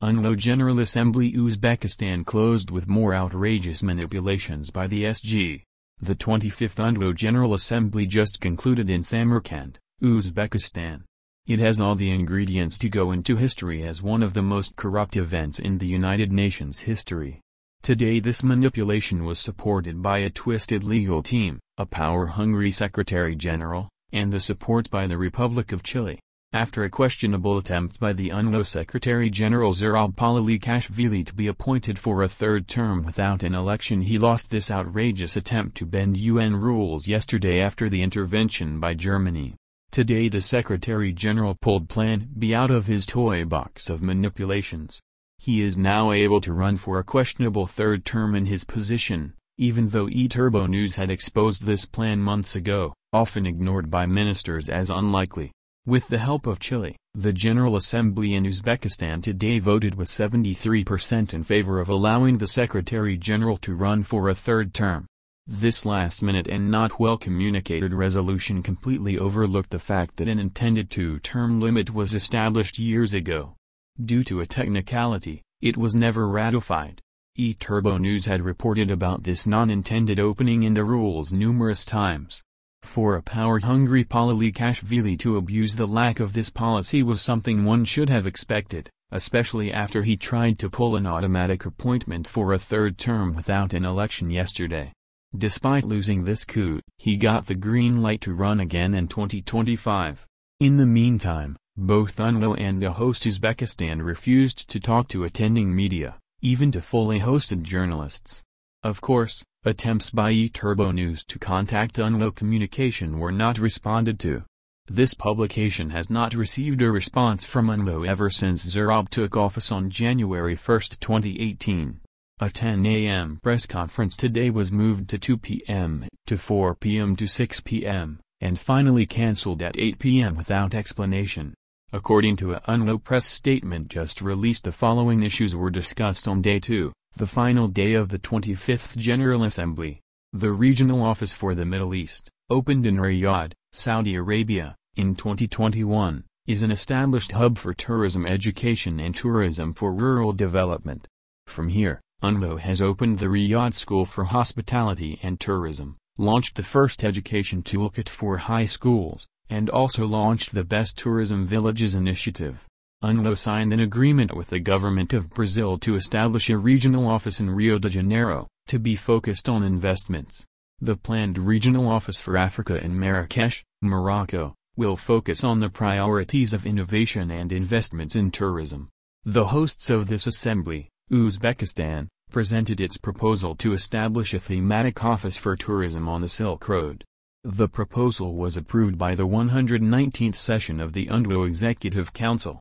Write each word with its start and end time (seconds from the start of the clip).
UNWTO 0.00 0.36
General 0.36 0.78
Assembly 0.78 1.32
Uzbekistan 1.32 2.24
closed 2.24 2.70
with 2.70 2.86
more 2.86 3.12
outrageous 3.12 3.82
manipulations 3.82 4.70
by 4.70 4.86
the 4.86 5.02
SG. 5.02 5.64
The 6.00 6.14
25th 6.14 6.76
UNWTO 6.76 7.16
General 7.16 7.52
Assembly 7.52 8.06
just 8.06 8.40
concluded 8.40 8.88
in 8.88 9.02
Samarkand, 9.02 9.80
Uzbekistan. 10.00 11.02
It 11.48 11.58
has 11.58 11.80
all 11.80 11.96
the 11.96 12.12
ingredients 12.12 12.78
to 12.78 12.88
go 12.88 13.10
into 13.10 13.34
history 13.34 13.82
as 13.82 14.00
one 14.00 14.22
of 14.22 14.34
the 14.34 14.42
most 14.42 14.76
corrupt 14.76 15.16
events 15.16 15.58
in 15.58 15.78
the 15.78 15.88
United 15.88 16.30
Nations 16.30 16.82
history. 16.82 17.40
Today 17.82 18.20
this 18.20 18.44
manipulation 18.44 19.24
was 19.24 19.40
supported 19.40 20.00
by 20.00 20.18
a 20.18 20.30
twisted 20.30 20.84
legal 20.84 21.24
team, 21.24 21.58
a 21.76 21.84
power-hungry 21.84 22.70
Secretary 22.70 23.34
General, 23.34 23.88
and 24.12 24.32
the 24.32 24.38
support 24.38 24.90
by 24.90 25.08
the 25.08 25.18
Republic 25.18 25.72
of 25.72 25.82
Chile. 25.82 26.20
After 26.54 26.82
a 26.82 26.88
questionable 26.88 27.58
attempt 27.58 28.00
by 28.00 28.14
the 28.14 28.30
UNWTO 28.30 28.66
Secretary 28.66 29.28
General 29.28 29.74
Zurab 29.74 30.14
Pololikashvili 30.14 31.26
to 31.26 31.34
be 31.34 31.46
appointed 31.46 31.98
for 31.98 32.22
a 32.22 32.28
third 32.28 32.66
term 32.66 33.04
without 33.04 33.42
an 33.42 33.54
election 33.54 34.00
he 34.00 34.16
lost 34.16 34.48
this 34.48 34.70
outrageous 34.70 35.36
attempt 35.36 35.76
to 35.76 35.84
bend 35.84 36.16
UN 36.16 36.56
rules 36.56 37.06
yesterday 37.06 37.60
after 37.60 37.90
the 37.90 38.00
intervention 38.00 38.80
by 38.80 38.94
Germany. 38.94 39.56
Today 39.90 40.30
the 40.30 40.40
Secretary 40.40 41.12
General 41.12 41.54
pulled 41.54 41.90
Plan 41.90 42.30
B 42.38 42.54
out 42.54 42.70
of 42.70 42.86
his 42.86 43.04
toy 43.04 43.44
box 43.44 43.90
of 43.90 44.00
manipulations. 44.00 45.02
He 45.36 45.60
is 45.60 45.76
now 45.76 46.12
able 46.12 46.40
to 46.40 46.54
run 46.54 46.78
for 46.78 46.98
a 46.98 47.04
questionable 47.04 47.66
third 47.66 48.06
term 48.06 48.34
in 48.34 48.46
his 48.46 48.64
position, 48.64 49.34
even 49.58 49.88
though 49.88 50.08
E-Turbo 50.08 50.64
News 50.64 50.96
had 50.96 51.10
exposed 51.10 51.64
this 51.64 51.84
plan 51.84 52.20
months 52.20 52.56
ago, 52.56 52.94
often 53.12 53.44
ignored 53.44 53.90
by 53.90 54.06
ministers 54.06 54.70
as 54.70 54.88
unlikely. 54.88 55.52
With 55.88 56.08
the 56.08 56.18
help 56.18 56.46
of 56.46 56.60
Chile, 56.60 56.96
the 57.14 57.32
General 57.32 57.74
Assembly 57.74 58.34
in 58.34 58.44
Uzbekistan 58.44 59.22
today 59.22 59.58
voted 59.58 59.94
with 59.94 60.08
73% 60.08 61.32
in 61.32 61.42
favor 61.42 61.80
of 61.80 61.88
allowing 61.88 62.36
the 62.36 62.46
Secretary 62.46 63.16
General 63.16 63.56
to 63.56 63.74
run 63.74 64.02
for 64.02 64.28
a 64.28 64.34
third 64.34 64.74
term. 64.74 65.06
This 65.46 65.86
last-minute 65.86 66.46
and 66.46 66.70
not 66.70 67.00
well-communicated 67.00 67.94
resolution 67.94 68.62
completely 68.62 69.18
overlooked 69.18 69.70
the 69.70 69.78
fact 69.78 70.16
that 70.16 70.28
an 70.28 70.38
intended 70.38 70.90
two-term 70.90 71.58
limit 71.58 71.94
was 71.94 72.14
established 72.14 72.78
years 72.78 73.14
ago. 73.14 73.54
Due 73.98 74.24
to 74.24 74.40
a 74.40 74.46
technicality, 74.46 75.40
it 75.62 75.78
was 75.78 75.94
never 75.94 76.28
ratified. 76.28 77.00
E-Turbo 77.34 77.96
News 77.96 78.26
had 78.26 78.42
reported 78.42 78.90
about 78.90 79.22
this 79.22 79.46
non-intended 79.46 80.20
opening 80.20 80.64
in 80.64 80.74
the 80.74 80.84
rules 80.84 81.32
numerous 81.32 81.86
times. 81.86 82.42
For 82.82 83.16
a 83.16 83.22
power-hungry 83.22 84.04
Pololikashvili 84.04 85.18
to 85.20 85.36
abuse 85.36 85.76
the 85.76 85.86
lack 85.86 86.20
of 86.20 86.32
this 86.32 86.50
policy 86.50 87.02
was 87.02 87.20
something 87.20 87.64
one 87.64 87.84
should 87.84 88.08
have 88.08 88.26
expected, 88.26 88.90
especially 89.10 89.72
after 89.72 90.02
he 90.02 90.16
tried 90.16 90.58
to 90.58 90.70
pull 90.70 90.96
an 90.96 91.06
automatic 91.06 91.64
appointment 91.64 92.26
for 92.26 92.52
a 92.52 92.58
third 92.58 92.98
term 92.98 93.34
without 93.34 93.74
an 93.74 93.84
election 93.84 94.30
yesterday. 94.30 94.92
Despite 95.36 95.84
losing 95.84 96.24
this 96.24 96.44
coup, 96.44 96.80
he 96.96 97.16
got 97.16 97.46
the 97.46 97.54
green 97.54 98.00
light 98.00 98.22
to 98.22 98.32
run 98.32 98.60
again 98.60 98.94
in 98.94 99.08
2025. 99.08 100.26
In 100.60 100.76
the 100.76 100.86
meantime, 100.86 101.56
both 101.76 102.16
UNWTO 102.16 102.58
and 102.58 102.82
the 102.82 102.92
host 102.92 103.24
Uzbekistan 103.24 104.04
refused 104.04 104.68
to 104.70 104.80
talk 104.80 105.06
to 105.08 105.24
attending 105.24 105.74
media, 105.74 106.18
even 106.40 106.72
to 106.72 106.80
fully 106.80 107.20
hosted 107.20 107.62
journalists. 107.62 108.42
Of 108.84 109.00
course, 109.00 109.44
attempts 109.64 110.10
by 110.10 110.32
eTurbo 110.32 110.94
News 110.94 111.24
to 111.24 111.40
contact 111.40 111.96
UNWTO 111.96 112.36
Communication 112.36 113.18
were 113.18 113.32
not 113.32 113.58
responded 113.58 114.20
to. 114.20 114.44
This 114.86 115.14
publication 115.14 115.90
has 115.90 116.08
not 116.08 116.32
received 116.32 116.80
a 116.80 116.92
response 116.92 117.44
from 117.44 117.66
UNWTO 117.66 118.06
ever 118.06 118.30
since 118.30 118.64
Zurab 118.64 119.08
took 119.08 119.36
office 119.36 119.72
on 119.72 119.90
January 119.90 120.54
1, 120.54 120.80
2018. 121.00 122.00
A 122.38 122.50
10 122.50 122.86
a.m. 122.86 123.40
press 123.42 123.66
conference 123.66 124.16
today 124.16 124.48
was 124.48 124.70
moved 124.70 125.10
to 125.10 125.18
2 125.18 125.38
p.m., 125.38 126.06
to 126.28 126.38
4 126.38 126.76
p.m. 126.76 127.16
to 127.16 127.26
6 127.26 127.60
p.m., 127.62 128.20
and 128.40 128.60
finally 128.60 129.06
cancelled 129.06 129.60
at 129.60 129.76
8 129.76 129.98
p.m. 129.98 130.36
without 130.36 130.72
explanation. 130.72 131.52
According 131.92 132.36
to 132.36 132.52
a 132.52 132.60
UNWTO 132.60 133.02
press 133.02 133.26
statement 133.26 133.88
just 133.88 134.22
released 134.22 134.62
the 134.62 134.70
following 134.70 135.24
issues 135.24 135.56
were 135.56 135.68
discussed 135.68 136.28
on 136.28 136.42
day 136.42 136.60
2 136.60 136.92
the 137.18 137.26
final 137.26 137.66
day 137.66 137.94
of 137.94 138.10
the 138.10 138.18
25th 138.18 138.96
General 138.96 139.42
Assembly, 139.42 140.00
the 140.32 140.52
regional 140.52 141.02
office 141.02 141.32
for 141.32 141.52
the 141.52 141.64
Middle 141.64 141.92
East, 141.92 142.30
opened 142.48 142.86
in 142.86 142.96
Riyadh, 142.96 143.54
Saudi 143.72 144.14
Arabia, 144.14 144.76
in 144.94 145.16
2021, 145.16 146.22
is 146.46 146.62
an 146.62 146.70
established 146.70 147.32
hub 147.32 147.58
for 147.58 147.74
tourism 147.74 148.24
education 148.24 149.00
and 149.00 149.16
tourism 149.16 149.74
for 149.74 149.92
rural 149.92 150.32
development. 150.32 151.08
From 151.48 151.70
here, 151.70 152.00
UNWTO 152.22 152.60
has 152.60 152.80
opened 152.80 153.18
the 153.18 153.26
Riyadh 153.26 153.74
School 153.74 154.04
for 154.04 154.22
Hospitality 154.22 155.18
and 155.20 155.40
Tourism, 155.40 155.96
launched 156.18 156.54
the 156.54 156.62
first 156.62 157.02
education 157.02 157.64
toolkit 157.64 158.08
for 158.08 158.36
high 158.36 158.64
schools, 158.64 159.26
and 159.50 159.68
also 159.68 160.06
launched 160.06 160.54
the 160.54 160.62
Best 160.62 160.96
Tourism 160.96 161.48
Villages 161.48 161.96
initiative. 161.96 162.64
UNWTO 163.00 163.38
signed 163.38 163.72
an 163.72 163.78
agreement 163.78 164.34
with 164.34 164.50
the 164.50 164.58
government 164.58 165.12
of 165.12 165.30
Brazil 165.30 165.78
to 165.78 165.94
establish 165.94 166.50
a 166.50 166.58
regional 166.58 167.06
office 167.06 167.38
in 167.38 167.48
Rio 167.48 167.78
de 167.78 167.88
Janeiro, 167.88 168.48
to 168.66 168.80
be 168.80 168.96
focused 168.96 169.48
on 169.48 169.62
investments. 169.62 170.44
The 170.80 170.96
planned 170.96 171.38
regional 171.38 171.88
office 171.88 172.20
for 172.20 172.36
Africa 172.36 172.82
in 172.82 172.98
Marrakesh, 172.98 173.62
Morocco, 173.80 174.56
will 174.76 174.96
focus 174.96 175.44
on 175.44 175.60
the 175.60 175.68
priorities 175.68 176.52
of 176.52 176.66
innovation 176.66 177.30
and 177.30 177.52
investments 177.52 178.16
in 178.16 178.32
tourism. 178.32 178.88
The 179.22 179.46
hosts 179.46 179.90
of 179.90 180.08
this 180.08 180.26
assembly, 180.26 180.88
Uzbekistan, 181.12 182.08
presented 182.32 182.80
its 182.80 182.96
proposal 182.96 183.54
to 183.56 183.74
establish 183.74 184.34
a 184.34 184.40
thematic 184.40 185.04
office 185.04 185.36
for 185.36 185.54
tourism 185.54 186.08
on 186.08 186.22
the 186.22 186.28
Silk 186.28 186.68
Road. 186.68 187.04
The 187.44 187.68
proposal 187.68 188.34
was 188.34 188.56
approved 188.56 188.98
by 188.98 189.14
the 189.14 189.28
119th 189.28 190.34
session 190.34 190.80
of 190.80 190.94
the 190.94 191.06
UNWTO 191.06 191.46
Executive 191.46 192.12
Council. 192.12 192.58